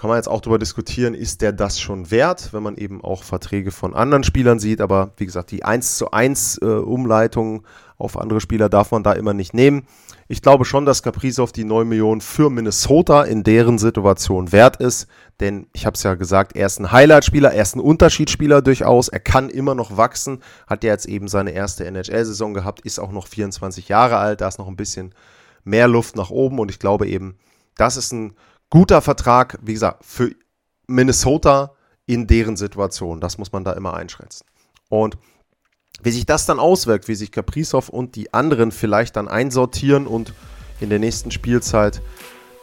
kann 0.00 0.08
man 0.08 0.16
jetzt 0.16 0.28
auch 0.28 0.40
darüber 0.40 0.58
diskutieren, 0.58 1.12
ist 1.12 1.42
der 1.42 1.52
das 1.52 1.78
schon 1.78 2.10
wert, 2.10 2.54
wenn 2.54 2.62
man 2.62 2.78
eben 2.78 3.04
auch 3.04 3.22
Verträge 3.22 3.70
von 3.70 3.94
anderen 3.94 4.24
Spielern 4.24 4.58
sieht. 4.58 4.80
Aber 4.80 5.12
wie 5.18 5.26
gesagt, 5.26 5.50
die 5.50 5.62
1 5.62 5.98
zu 5.98 6.10
1 6.10 6.56
äh, 6.62 6.64
Umleitung 6.64 7.66
auf 7.98 8.16
andere 8.16 8.40
Spieler 8.40 8.70
darf 8.70 8.92
man 8.92 9.02
da 9.02 9.12
immer 9.12 9.34
nicht 9.34 9.52
nehmen. 9.52 9.86
Ich 10.26 10.40
glaube 10.40 10.64
schon, 10.64 10.86
dass 10.86 11.02
Kaprizov 11.02 11.52
die 11.52 11.64
9 11.64 11.86
Millionen 11.86 12.22
für 12.22 12.48
Minnesota 12.48 13.24
in 13.24 13.44
deren 13.44 13.76
Situation 13.76 14.52
wert 14.52 14.76
ist. 14.76 15.06
Denn 15.38 15.66
ich 15.74 15.84
habe 15.84 15.96
es 15.96 16.02
ja 16.02 16.14
gesagt, 16.14 16.56
er 16.56 16.64
ist 16.64 16.80
ein 16.80 16.90
Highlight-Spieler, 16.90 17.52
er 17.52 17.60
ist 17.60 17.76
ein 17.76 17.80
Unterschiedsspieler 17.80 18.62
durchaus. 18.62 19.08
Er 19.08 19.20
kann 19.20 19.50
immer 19.50 19.74
noch 19.74 19.98
wachsen. 19.98 20.42
Hat 20.66 20.82
ja 20.82 20.92
jetzt 20.92 21.08
eben 21.08 21.28
seine 21.28 21.50
erste 21.50 21.84
NHL-Saison 21.84 22.54
gehabt, 22.54 22.80
ist 22.86 23.00
auch 23.00 23.12
noch 23.12 23.26
24 23.26 23.88
Jahre 23.90 24.16
alt. 24.16 24.40
Da 24.40 24.48
ist 24.48 24.58
noch 24.58 24.68
ein 24.68 24.76
bisschen 24.76 25.14
mehr 25.64 25.88
Luft 25.88 26.16
nach 26.16 26.30
oben. 26.30 26.58
Und 26.58 26.70
ich 26.70 26.78
glaube 26.78 27.06
eben, 27.06 27.36
das 27.76 27.98
ist 27.98 28.12
ein 28.12 28.32
guter 28.70 29.02
Vertrag, 29.02 29.58
wie 29.62 29.74
gesagt, 29.74 30.04
für 30.04 30.30
Minnesota 30.86 31.72
in 32.06 32.26
deren 32.26 32.56
Situation. 32.56 33.20
Das 33.20 33.38
muss 33.38 33.52
man 33.52 33.64
da 33.64 33.72
immer 33.72 33.94
einschätzen. 33.94 34.44
Und 34.88 35.18
wie 36.02 36.10
sich 36.10 36.26
das 36.26 36.46
dann 36.46 36.58
auswirkt, 36.58 37.08
wie 37.08 37.14
sich 37.14 37.30
Kaprizov 37.30 37.88
und 37.88 38.16
die 38.16 38.32
anderen 38.32 38.72
vielleicht 38.72 39.16
dann 39.16 39.28
einsortieren 39.28 40.06
und 40.06 40.32
in 40.80 40.88
der 40.88 40.98
nächsten 40.98 41.30
Spielzeit 41.30 42.00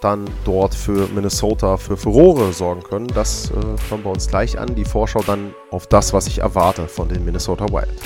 dann 0.01 0.29
dort 0.43 0.75
für 0.75 1.07
Minnesota 1.07 1.77
für 1.77 1.97
Furore 1.97 2.53
sorgen 2.53 2.83
können, 2.83 3.07
das 3.07 3.51
äh, 3.51 3.53
schauen 3.87 4.03
wir 4.03 4.11
uns 4.11 4.27
gleich 4.27 4.59
an. 4.59 4.75
Die 4.75 4.85
Vorschau 4.85 5.21
dann 5.21 5.53
auf 5.71 5.87
das, 5.87 6.13
was 6.13 6.27
ich 6.27 6.39
erwarte 6.39 6.87
von 6.87 7.09
den 7.09 7.25
Minnesota 7.25 7.65
Wild. 7.69 7.99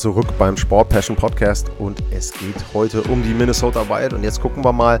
Zurück 0.00 0.28
beim 0.38 0.56
Sport 0.56 0.88
Passion 0.88 1.14
Podcast 1.14 1.70
und 1.78 2.02
es 2.10 2.32
geht 2.32 2.56
heute 2.72 3.02
um 3.02 3.22
die 3.22 3.34
Minnesota 3.34 3.86
Wild 3.86 4.14
und 4.14 4.24
jetzt 4.24 4.40
gucken 4.40 4.64
wir 4.64 4.72
mal, 4.72 4.98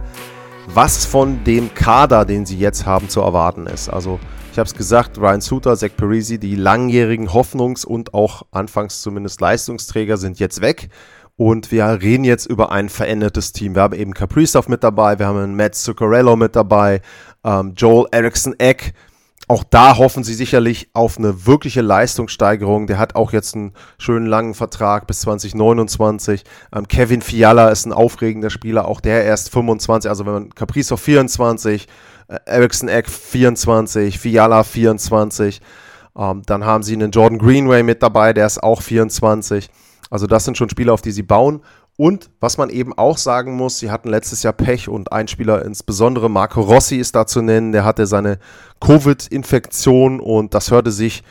was 0.66 1.06
von 1.06 1.42
dem 1.44 1.72
Kader, 1.72 2.26
den 2.26 2.44
sie 2.44 2.58
jetzt 2.58 2.84
haben, 2.84 3.08
zu 3.08 3.22
erwarten 3.22 3.66
ist. 3.66 3.88
Also 3.88 4.20
ich 4.52 4.58
habe 4.58 4.66
es 4.66 4.74
gesagt, 4.74 5.16
Ryan 5.16 5.40
Suter, 5.40 5.74
Zach 5.74 5.96
Parisi, 5.96 6.38
die 6.38 6.54
langjährigen 6.54 7.30
Hoffnungs- 7.30 7.86
und 7.86 8.12
auch 8.12 8.42
anfangs 8.50 9.00
zumindest 9.00 9.40
Leistungsträger 9.40 10.18
sind 10.18 10.38
jetzt 10.38 10.60
weg. 10.60 10.90
Und 11.34 11.72
wir 11.72 11.86
reden 12.02 12.24
jetzt 12.24 12.44
über 12.44 12.70
ein 12.70 12.90
verändertes 12.90 13.52
Team. 13.52 13.76
Wir 13.76 13.80
haben 13.80 13.94
eben 13.94 14.12
Kaprizov 14.12 14.68
mit 14.68 14.84
dabei, 14.84 15.18
wir 15.18 15.26
haben 15.26 15.56
Matt 15.56 15.76
Zuccarello 15.76 16.36
mit 16.36 16.54
dabei, 16.54 17.00
ähm, 17.42 17.72
Joel 17.74 18.06
Erickson 18.12 18.54
Eck 18.58 18.92
auch 19.50 19.64
da 19.64 19.98
hoffen 19.98 20.22
sie 20.22 20.34
sicherlich 20.34 20.90
auf 20.92 21.18
eine 21.18 21.44
wirkliche 21.44 21.80
Leistungssteigerung. 21.80 22.86
Der 22.86 22.98
hat 22.98 23.16
auch 23.16 23.32
jetzt 23.32 23.56
einen 23.56 23.72
schönen 23.98 24.26
langen 24.26 24.54
Vertrag 24.54 25.08
bis 25.08 25.22
2029. 25.22 26.44
Ähm, 26.72 26.86
Kevin 26.86 27.20
Fiala 27.20 27.68
ist 27.70 27.84
ein 27.84 27.92
aufregender 27.92 28.50
Spieler, 28.50 28.86
auch 28.86 29.00
der 29.00 29.24
erst 29.24 29.50
25. 29.50 30.08
Also 30.08 30.24
wenn 30.24 30.34
man 30.34 30.54
Caprice 30.54 30.92
auf 30.92 31.00
24, 31.00 31.88
äh, 32.28 32.38
Ericsson 32.46 32.88
Eck 32.88 33.10
24, 33.10 34.20
Fiala 34.20 34.62
24. 34.62 35.60
Ähm, 36.16 36.42
dann 36.46 36.64
haben 36.64 36.84
sie 36.84 36.94
einen 36.94 37.10
Jordan 37.10 37.40
Greenway 37.40 37.82
mit 37.82 38.04
dabei, 38.04 38.32
der 38.32 38.46
ist 38.46 38.62
auch 38.62 38.82
24. 38.82 39.68
Also 40.10 40.28
das 40.28 40.44
sind 40.44 40.58
schon 40.58 40.70
Spieler, 40.70 40.92
auf 40.92 41.02
die 41.02 41.10
sie 41.10 41.24
bauen. 41.24 41.60
Und 42.00 42.30
was 42.40 42.56
man 42.56 42.70
eben 42.70 42.96
auch 42.96 43.18
sagen 43.18 43.56
muss, 43.56 43.78
sie 43.78 43.90
hatten 43.90 44.08
letztes 44.08 44.42
Jahr 44.42 44.54
Pech 44.54 44.88
und 44.88 45.12
ein 45.12 45.28
Spieler 45.28 45.66
insbesondere, 45.66 46.30
Marco 46.30 46.62
Rossi 46.62 46.96
ist 46.96 47.14
da 47.14 47.26
zu 47.26 47.42
nennen, 47.42 47.72
der 47.72 47.84
hatte 47.84 48.06
seine 48.06 48.38
Covid-Infektion 48.80 50.18
und 50.18 50.54
das 50.54 50.70
hörte 50.70 50.92
sich 50.92 51.22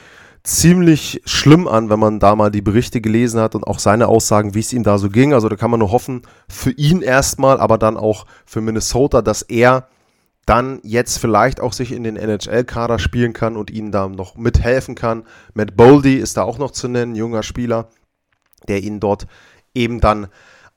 ziemlich 0.44 1.24
schlimm 1.26 1.68
an, 1.68 1.90
wenn 1.90 1.98
man 1.98 2.20
da 2.20 2.36
mal 2.36 2.52
die 2.52 2.62
Berichte 2.62 3.02
gelesen 3.02 3.40
hat 3.42 3.56
und 3.56 3.64
auch 3.64 3.80
seine 3.80 4.08
Aussagen, 4.08 4.54
wie 4.54 4.60
es 4.60 4.72
ihm 4.72 4.84
da 4.84 5.00
so 5.00 5.10
ging. 5.10 5.34
Also 5.34 5.50
da 5.50 5.56
kann 5.56 5.72
man 5.72 5.80
nur 5.80 5.92
hoffen, 5.92 6.22
für 6.48 6.70
ihn 6.70 7.02
erstmal, 7.02 7.60
aber 7.60 7.80
dann 7.80 7.98
auch 7.98 8.28
für 8.46 8.62
Minnesota, 8.62 9.24
dass 9.24 9.42
er 9.42 9.88
dann 10.46 10.82
jetzt 10.84 11.18
vielleicht 11.18 11.62
auch 11.62 11.74
sich 11.74 11.92
in 11.92 12.04
den 12.04 12.16
NHL-Kader 12.16 13.00
spielen 13.00 13.34
kann 13.34 13.58
und 13.58 13.72
ihnen 13.72 13.92
da 13.92 14.08
noch 14.08 14.36
mithelfen 14.36 14.94
kann. 14.94 15.24
Matt 15.56 15.76
Boldy 15.76 16.18
ist 16.18 16.38
da 16.38 16.44
auch 16.44 16.60
noch 16.60 16.70
zu 16.70 16.88
nennen, 16.88 17.16
junger 17.16 17.42
Spieler, 17.42 17.90
der 18.68 18.84
ihn 18.84 19.00
dort 19.00 19.26
eben 19.74 20.00
dann 20.00 20.28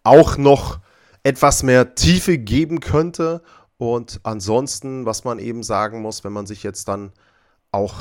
auch 0.05 0.37
noch 0.37 0.81
etwas 1.23 1.63
mehr 1.63 1.95
Tiefe 1.95 2.39
geben 2.39 2.81
könnte. 2.81 3.43
Und 3.79 4.21
ansonsten, 4.23 5.07
was 5.07 5.25
man 5.25 5.39
eben 5.39 5.63
sagen 5.63 6.03
muss, 6.03 6.25
wenn 6.25 6.33
man 6.33 6.47
sich 6.47 6.63
jetzt 6.63 6.89
dann 6.89 7.13
auch 7.71 7.95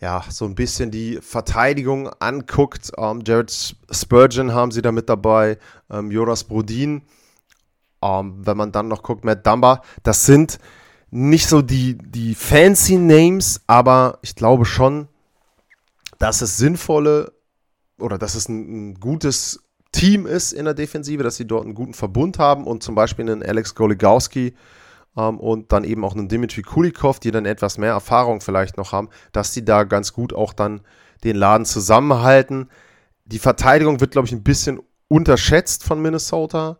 ja, 0.00 0.24
so 0.30 0.46
ein 0.46 0.54
bisschen 0.54 0.90
die 0.90 1.18
Verteidigung 1.20 2.08
anguckt. 2.20 2.90
Ähm, 2.96 3.22
Jared 3.26 3.76
Spurgeon 3.90 4.54
haben 4.54 4.70
sie 4.70 4.80
da 4.80 4.92
mit 4.92 5.08
dabei, 5.08 5.58
ähm, 5.90 6.10
Jonas 6.10 6.44
Brodin. 6.44 7.02
Ähm, 8.02 8.34
wenn 8.38 8.56
man 8.56 8.72
dann 8.72 8.88
noch 8.88 9.02
guckt, 9.02 9.24
Matt 9.24 9.46
Dumba, 9.46 9.82
das 10.02 10.24
sind 10.24 10.58
nicht 11.10 11.48
so 11.48 11.60
die, 11.60 11.98
die 11.98 12.34
fancy 12.34 12.96
Names, 12.96 13.60
aber 13.66 14.18
ich 14.22 14.34
glaube 14.34 14.64
schon, 14.64 15.08
dass 16.18 16.40
es 16.40 16.56
sinnvolle 16.56 17.32
oder 17.98 18.16
dass 18.16 18.36
es 18.36 18.48
ein, 18.48 18.92
ein 18.92 18.94
gutes 18.94 19.62
Team 19.92 20.26
ist 20.26 20.52
in 20.52 20.64
der 20.64 20.74
Defensive, 20.74 21.22
dass 21.22 21.36
sie 21.36 21.46
dort 21.46 21.64
einen 21.64 21.74
guten 21.74 21.94
Verbund 21.94 22.38
haben 22.38 22.64
und 22.64 22.82
zum 22.82 22.94
Beispiel 22.94 23.28
einen 23.28 23.42
Alex 23.42 23.74
Goligowski 23.74 24.54
ähm, 25.16 25.38
und 25.38 25.72
dann 25.72 25.84
eben 25.84 26.04
auch 26.04 26.14
einen 26.14 26.28
Dimitri 26.28 26.62
Kulikov, 26.62 27.20
die 27.20 27.30
dann 27.30 27.46
etwas 27.46 27.78
mehr 27.78 27.92
Erfahrung 27.92 28.40
vielleicht 28.40 28.76
noch 28.76 28.92
haben, 28.92 29.08
dass 29.32 29.52
sie 29.52 29.64
da 29.64 29.84
ganz 29.84 30.12
gut 30.12 30.32
auch 30.32 30.52
dann 30.52 30.82
den 31.24 31.36
Laden 31.36 31.66
zusammenhalten. 31.66 32.70
Die 33.24 33.38
Verteidigung 33.38 34.00
wird, 34.00 34.12
glaube 34.12 34.26
ich, 34.26 34.32
ein 34.32 34.42
bisschen 34.42 34.80
unterschätzt 35.08 35.84
von 35.84 36.00
Minnesota. 36.00 36.78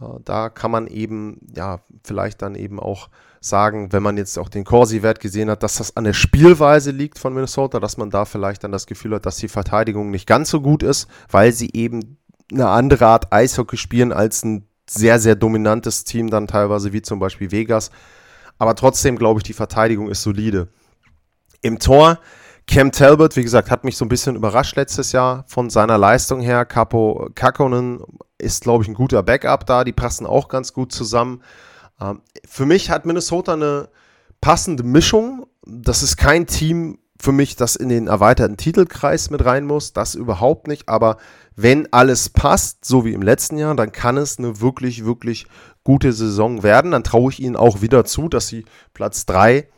Äh, 0.00 0.04
da 0.24 0.48
kann 0.48 0.70
man 0.70 0.86
eben, 0.86 1.40
ja, 1.54 1.80
vielleicht 2.04 2.42
dann 2.42 2.54
eben 2.54 2.78
auch 2.78 3.08
sagen, 3.40 3.92
wenn 3.92 4.02
man 4.02 4.16
jetzt 4.16 4.38
auch 4.38 4.48
den 4.48 4.64
Corsi-Wert 4.64 5.20
gesehen 5.20 5.50
hat, 5.50 5.62
dass 5.62 5.76
das 5.76 5.96
an 5.96 6.04
der 6.04 6.14
Spielweise 6.14 6.92
liegt 6.92 7.18
von 7.18 7.34
Minnesota, 7.34 7.78
dass 7.78 7.98
man 7.98 8.10
da 8.10 8.24
vielleicht 8.24 8.64
dann 8.64 8.72
das 8.72 8.86
Gefühl 8.86 9.14
hat, 9.14 9.26
dass 9.26 9.36
die 9.36 9.48
Verteidigung 9.48 10.10
nicht 10.10 10.26
ganz 10.26 10.48
so 10.48 10.62
gut 10.62 10.82
ist, 10.82 11.08
weil 11.30 11.52
sie 11.52 11.68
eben 11.74 12.16
eine 12.52 12.68
andere 12.68 13.06
Art 13.06 13.32
Eishockey 13.32 13.76
spielen 13.76 14.12
als 14.12 14.44
ein 14.44 14.66
sehr, 14.88 15.18
sehr 15.18 15.34
dominantes 15.34 16.04
Team 16.04 16.30
dann 16.30 16.46
teilweise, 16.46 16.92
wie 16.92 17.02
zum 17.02 17.18
Beispiel 17.18 17.50
Vegas. 17.50 17.90
Aber 18.58 18.74
trotzdem 18.74 19.16
glaube 19.16 19.40
ich, 19.40 19.44
die 19.44 19.52
Verteidigung 19.52 20.08
ist 20.08 20.22
solide. 20.22 20.68
Im 21.62 21.78
Tor, 21.78 22.18
Cam 22.66 22.92
Talbot, 22.92 23.36
wie 23.36 23.42
gesagt, 23.42 23.70
hat 23.70 23.84
mich 23.84 23.96
so 23.96 24.04
ein 24.04 24.08
bisschen 24.08 24.36
überrascht 24.36 24.76
letztes 24.76 25.12
Jahr 25.12 25.44
von 25.48 25.70
seiner 25.70 25.98
Leistung 25.98 26.40
her. 26.40 26.64
Capo 26.64 27.28
Kakkonen 27.34 28.00
ist, 28.38 28.62
glaube 28.62 28.82
ich, 28.82 28.88
ein 28.88 28.94
guter 28.94 29.22
Backup 29.22 29.66
da. 29.66 29.84
Die 29.84 29.92
passen 29.92 30.26
auch 30.26 30.48
ganz 30.48 30.72
gut 30.72 30.92
zusammen. 30.92 31.42
Ähm, 32.00 32.22
für 32.46 32.66
mich 32.66 32.90
hat 32.90 33.06
Minnesota 33.06 33.54
eine 33.54 33.88
passende 34.40 34.82
Mischung. 34.82 35.46
Das 35.66 36.02
ist 36.02 36.16
kein 36.16 36.46
Team 36.46 36.98
für 37.20 37.32
mich, 37.32 37.56
das 37.56 37.76
in 37.76 37.88
den 37.88 38.06
erweiterten 38.06 38.56
Titelkreis 38.56 39.30
mit 39.30 39.44
rein 39.44 39.66
muss. 39.66 39.92
Das 39.92 40.14
überhaupt 40.14 40.66
nicht. 40.66 40.88
Aber 40.88 41.18
wenn 41.56 41.92
alles 41.92 42.30
passt, 42.30 42.84
so 42.84 43.04
wie 43.04 43.12
im 43.12 43.22
letzten 43.22 43.58
Jahr, 43.58 43.74
dann 43.74 43.92
kann 43.92 44.16
es 44.16 44.38
eine 44.38 44.60
wirklich, 44.60 45.04
wirklich 45.04 45.46
gute 45.84 46.12
Saison 46.12 46.62
werden. 46.62 46.90
Dann 46.90 47.04
traue 47.04 47.30
ich 47.30 47.40
ihnen 47.40 47.56
auch 47.56 47.80
wieder 47.80 48.04
zu, 48.04 48.28
dass 48.28 48.48
sie 48.48 48.64
Platz 48.92 49.26
3 49.26 49.68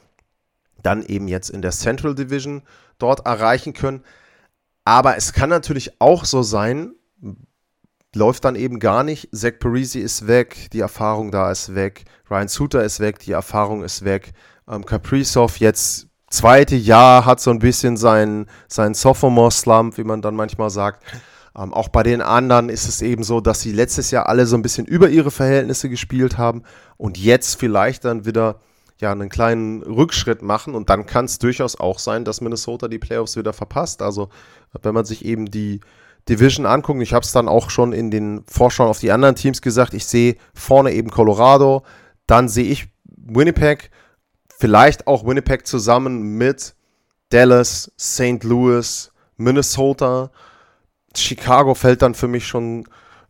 dann 0.82 1.02
eben 1.04 1.28
jetzt 1.28 1.50
in 1.50 1.62
der 1.62 1.72
Central 1.72 2.14
Division 2.14 2.62
dort 2.98 3.26
erreichen 3.26 3.72
können. 3.72 4.02
Aber 4.84 5.16
es 5.16 5.32
kann 5.32 5.50
natürlich 5.50 6.00
auch 6.00 6.24
so 6.24 6.42
sein, 6.42 6.94
läuft 8.14 8.44
dann 8.44 8.54
eben 8.54 8.78
gar 8.78 9.02
nicht. 9.02 9.28
Zach 9.32 9.58
Parisi 9.58 10.00
ist 10.00 10.26
weg, 10.26 10.70
die 10.72 10.80
Erfahrung 10.80 11.30
da 11.30 11.50
ist 11.50 11.74
weg. 11.74 12.04
Ryan 12.30 12.48
Suter 12.48 12.84
ist 12.84 13.00
weg, 13.00 13.18
die 13.18 13.32
Erfahrung 13.32 13.82
ist 13.82 14.04
weg. 14.04 14.32
Ähm, 14.68 14.86
Kaprizov 14.86 15.58
jetzt 15.58 16.08
zweite 16.30 16.76
Jahr 16.76 17.24
hat 17.24 17.40
so 17.40 17.50
ein 17.50 17.58
bisschen 17.58 17.96
seinen, 17.96 18.46
seinen 18.68 18.94
Sophomore-Slump, 18.94 19.98
wie 19.98 20.04
man 20.04 20.22
dann 20.22 20.34
manchmal 20.34 20.70
sagt. 20.70 21.04
Ähm, 21.56 21.72
auch 21.72 21.88
bei 21.88 22.02
den 22.02 22.20
anderen 22.20 22.68
ist 22.68 22.88
es 22.88 23.02
eben 23.02 23.22
so, 23.22 23.40
dass 23.40 23.60
sie 23.60 23.72
letztes 23.72 24.10
Jahr 24.10 24.28
alle 24.28 24.46
so 24.46 24.56
ein 24.56 24.62
bisschen 24.62 24.86
über 24.86 25.08
ihre 25.08 25.30
Verhältnisse 25.30 25.88
gespielt 25.88 26.36
haben 26.36 26.62
und 26.96 27.18
jetzt 27.18 27.58
vielleicht 27.58 28.04
dann 28.04 28.26
wieder 28.26 28.60
ja 29.00 29.12
einen 29.12 29.28
kleinen 29.28 29.82
Rückschritt 29.82 30.42
machen 30.42 30.74
und 30.74 30.90
dann 30.90 31.06
kann 31.06 31.26
es 31.26 31.38
durchaus 31.38 31.78
auch 31.78 31.98
sein, 31.98 32.24
dass 32.24 32.40
Minnesota 32.40 32.88
die 32.88 32.98
Playoffs 32.98 33.36
wieder 33.36 33.52
verpasst. 33.52 34.02
Also 34.02 34.28
wenn 34.82 34.94
man 34.94 35.04
sich 35.04 35.24
eben 35.24 35.46
die 35.46 35.80
Division 36.28 36.66
anguckt, 36.66 37.00
ich 37.02 37.14
habe 37.14 37.24
es 37.24 37.32
dann 37.32 37.48
auch 37.48 37.70
schon 37.70 37.92
in 37.92 38.10
den 38.10 38.42
Vorschauen 38.48 38.88
auf 38.88 38.98
die 38.98 39.12
anderen 39.12 39.36
Teams 39.36 39.62
gesagt, 39.62 39.94
ich 39.94 40.06
sehe 40.06 40.36
vorne 40.54 40.92
eben 40.92 41.10
Colorado, 41.10 41.84
dann 42.26 42.48
sehe 42.48 42.64
ich 42.64 42.88
Winnipeg, 43.04 43.90
vielleicht 44.48 45.06
auch 45.06 45.26
Winnipeg 45.26 45.66
zusammen 45.66 46.36
mit 46.36 46.74
Dallas, 47.30 47.92
St. 47.98 48.42
Louis, 48.44 49.12
Minnesota 49.36 50.30
Chicago 51.18 51.74
fällt 51.74 52.02
dann 52.02 52.14
für 52.14 52.28
mich 52.28 52.46
schon 52.46 52.86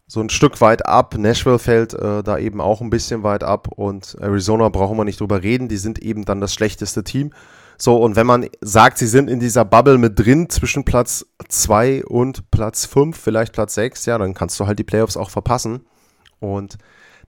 so 0.07 0.21
ein 0.21 0.31
Stück 0.31 0.61
weit 0.61 0.87
ab. 0.87 1.17
Nashville 1.17 1.59
fällt 1.59 1.95
äh, 1.95 2.23
da 2.23 2.39
eben 2.39 2.61
auch 2.61 2.81
ein 2.81 2.91
bisschen 2.91 3.23
weit 3.23 3.43
ab 3.43 3.69
und 3.75 4.17
Arizona 4.21 4.69
brauchen 4.69 4.97
wir 4.97 5.05
nicht 5.05 5.21
drüber 5.21 5.43
reden. 5.43 5.69
Die 5.69 5.77
sind 5.77 5.99
eben 5.99 6.25
dann 6.25 6.41
das 6.41 6.55
schlechteste 6.55 7.03
Team. 7.03 7.33
So, 7.79 7.97
und 7.97 8.17
wenn 8.17 8.27
man 8.27 8.49
sagt, 8.61 8.99
sie 8.99 9.07
sind 9.07 9.29
in 9.29 9.41
dieser 9.41 9.65
Bubble 9.65 9.99
mit 9.99 10.19
drin 10.19 10.49
zwischen 10.49 10.85
Platz 10.85 11.27
2 11.49 12.07
und 12.07 12.51
Platz 12.51 12.87
5, 12.87 13.17
vielleicht 13.19 13.53
Platz 13.53 13.75
6, 13.75 14.07
ja, 14.07 14.17
dann 14.17 14.33
kannst 14.33 14.59
du 14.59 14.67
halt 14.67 14.79
die 14.79 14.85
Playoffs 14.85 15.17
auch 15.17 15.29
verpassen. 15.29 15.85
Und 16.41 16.79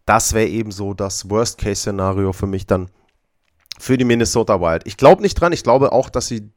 das 0.06 0.32
wäre 0.32 0.48
eben 0.48 0.70
so 0.70 0.94
das 0.94 1.28
Worst-Case-Szenario 1.28 2.32
für 2.32 2.46
mich 2.46 2.66
dann 2.66 2.88
für 3.78 3.98
die 3.98 4.04
Minnesota 4.04 4.60
Wild. 4.60 4.86
Ich 4.86 4.96
glaube 4.96 5.20
nicht 5.20 5.34
dran, 5.34 5.52
ich 5.52 5.62
glaube 5.62 5.92
auch, 5.92 6.08
dass 6.08 6.28
sie 6.28 6.50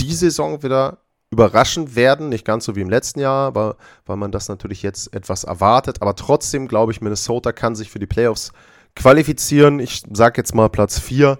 die 0.00 0.12
Saison 0.12 0.62
wieder 0.62 0.98
überraschen 1.30 1.96
werden, 1.96 2.28
nicht 2.28 2.44
ganz 2.44 2.64
so 2.64 2.76
wie 2.76 2.80
im 2.80 2.90
letzten 2.90 3.20
Jahr, 3.20 3.54
weil, 3.54 3.74
weil 4.04 4.16
man 4.16 4.30
das 4.30 4.48
natürlich 4.48 4.82
jetzt 4.82 5.12
etwas 5.14 5.44
erwartet, 5.44 6.00
aber 6.00 6.14
trotzdem 6.14 6.68
glaube 6.68 6.92
ich, 6.92 7.00
Minnesota 7.00 7.52
kann 7.52 7.74
sich 7.74 7.90
für 7.90 7.98
die 7.98 8.06
Playoffs 8.06 8.52
qualifizieren. 8.94 9.80
Ich 9.80 10.02
sage 10.12 10.38
jetzt 10.38 10.54
mal 10.54 10.68
Platz 10.68 10.98
4 10.98 11.38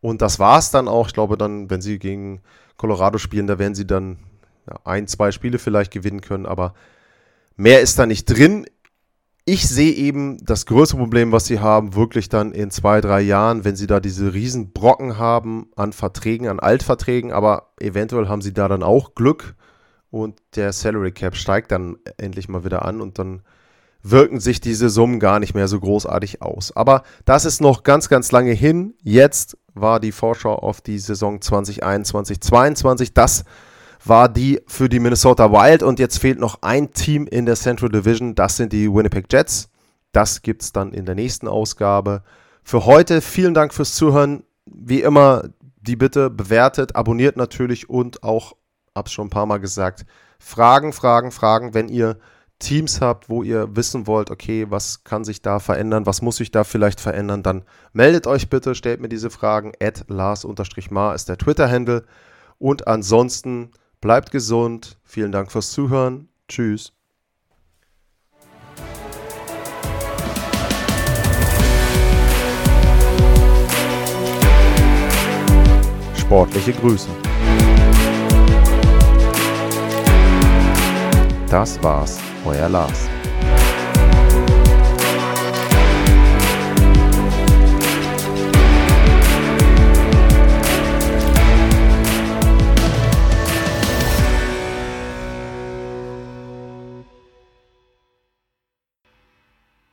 und 0.00 0.22
das 0.22 0.38
war 0.38 0.58
es 0.58 0.70
dann 0.70 0.88
auch. 0.88 1.08
Ich 1.08 1.14
glaube 1.14 1.36
dann, 1.36 1.68
wenn 1.70 1.82
sie 1.82 1.98
gegen 1.98 2.40
Colorado 2.76 3.18
spielen, 3.18 3.46
da 3.46 3.58
werden 3.58 3.74
sie 3.74 3.86
dann 3.86 4.18
ja, 4.68 4.78
ein, 4.84 5.08
zwei 5.08 5.32
Spiele 5.32 5.58
vielleicht 5.58 5.92
gewinnen 5.92 6.20
können, 6.20 6.46
aber 6.46 6.74
mehr 7.56 7.80
ist 7.80 7.98
da 7.98 8.06
nicht 8.06 8.26
drin 8.26 8.66
ich 9.48 9.66
sehe 9.66 9.92
eben 9.92 10.36
das 10.44 10.66
größte 10.66 10.98
Problem, 10.98 11.32
was 11.32 11.46
sie 11.46 11.58
haben, 11.58 11.94
wirklich 11.94 12.28
dann 12.28 12.52
in 12.52 12.70
zwei, 12.70 13.00
drei 13.00 13.22
Jahren, 13.22 13.64
wenn 13.64 13.76
sie 13.76 13.86
da 13.86 13.98
diese 13.98 14.34
riesen 14.34 14.72
Brocken 14.72 15.16
haben 15.16 15.70
an 15.74 15.94
Verträgen, 15.94 16.48
an 16.48 16.60
Altverträgen, 16.60 17.32
aber 17.32 17.70
eventuell 17.80 18.28
haben 18.28 18.42
sie 18.42 18.52
da 18.52 18.68
dann 18.68 18.82
auch 18.82 19.14
Glück 19.14 19.54
und 20.10 20.38
der 20.54 20.74
Salary 20.74 21.12
Cap 21.12 21.34
steigt 21.34 21.72
dann 21.72 21.96
endlich 22.18 22.50
mal 22.50 22.62
wieder 22.62 22.84
an 22.84 23.00
und 23.00 23.18
dann 23.18 23.40
wirken 24.02 24.38
sich 24.38 24.60
diese 24.60 24.90
Summen 24.90 25.18
gar 25.18 25.40
nicht 25.40 25.54
mehr 25.54 25.66
so 25.66 25.80
großartig 25.80 26.42
aus. 26.42 26.76
Aber 26.76 27.02
das 27.24 27.46
ist 27.46 27.62
noch 27.62 27.84
ganz, 27.84 28.10
ganz 28.10 28.30
lange 28.32 28.52
hin. 28.52 28.94
Jetzt 29.02 29.56
war 29.72 29.98
die 29.98 30.12
Vorschau 30.12 30.56
auf 30.56 30.82
die 30.82 30.98
Saison 30.98 31.40
2021, 31.40 32.40
2022. 32.42 33.14
Das 33.14 33.44
war 34.08 34.28
die 34.28 34.60
für 34.66 34.88
die 34.88 35.00
Minnesota 35.00 35.52
Wild 35.52 35.82
und 35.82 35.98
jetzt 35.98 36.18
fehlt 36.18 36.38
noch 36.38 36.62
ein 36.62 36.92
Team 36.92 37.26
in 37.26 37.46
der 37.46 37.56
Central 37.56 37.90
Division, 37.90 38.34
das 38.34 38.56
sind 38.56 38.72
die 38.72 38.92
Winnipeg 38.92 39.26
Jets. 39.32 39.70
Das 40.12 40.42
gibt 40.42 40.62
es 40.62 40.72
dann 40.72 40.92
in 40.92 41.04
der 41.04 41.14
nächsten 41.14 41.48
Ausgabe. 41.48 42.22
Für 42.62 42.86
heute 42.86 43.20
vielen 43.20 43.54
Dank 43.54 43.74
fürs 43.74 43.94
Zuhören. 43.94 44.42
Wie 44.66 45.02
immer, 45.02 45.44
die 45.80 45.96
Bitte 45.96 46.30
bewertet, 46.30 46.96
abonniert 46.96 47.36
natürlich 47.36 47.88
und 47.88 48.22
auch, 48.22 48.54
hab's 48.94 49.12
schon 49.12 49.26
ein 49.26 49.30
paar 49.30 49.46
Mal 49.46 49.58
gesagt, 49.58 50.04
Fragen, 50.38 50.92
Fragen, 50.92 51.30
Fragen, 51.30 51.74
wenn 51.74 51.88
ihr 51.88 52.18
Teams 52.58 53.00
habt, 53.00 53.28
wo 53.28 53.42
ihr 53.42 53.76
wissen 53.76 54.06
wollt, 54.06 54.30
okay, 54.30 54.66
was 54.68 55.04
kann 55.04 55.24
sich 55.24 55.42
da 55.42 55.60
verändern, 55.60 56.06
was 56.06 56.22
muss 56.22 56.36
sich 56.36 56.50
da 56.50 56.64
vielleicht 56.64 57.00
verändern, 57.00 57.42
dann 57.42 57.64
meldet 57.92 58.26
euch 58.26 58.50
bitte, 58.50 58.74
stellt 58.74 59.00
mir 59.00 59.08
diese 59.08 59.30
Fragen. 59.30 59.72
At 59.80 60.04
Lars-Ma 60.08 61.14
ist 61.14 61.28
der 61.28 61.38
Twitter-Handle. 61.38 62.04
Und 62.58 62.88
ansonsten 62.88 63.70
Bleibt 64.00 64.30
gesund. 64.30 64.96
Vielen 65.02 65.32
Dank 65.32 65.50
fürs 65.50 65.72
Zuhören. 65.72 66.28
Tschüss. 66.46 66.92
Sportliche 76.16 76.72
Grüße. 76.74 77.08
Das 81.50 81.82
war's, 81.82 82.20
euer 82.44 82.68
Lars. 82.68 83.08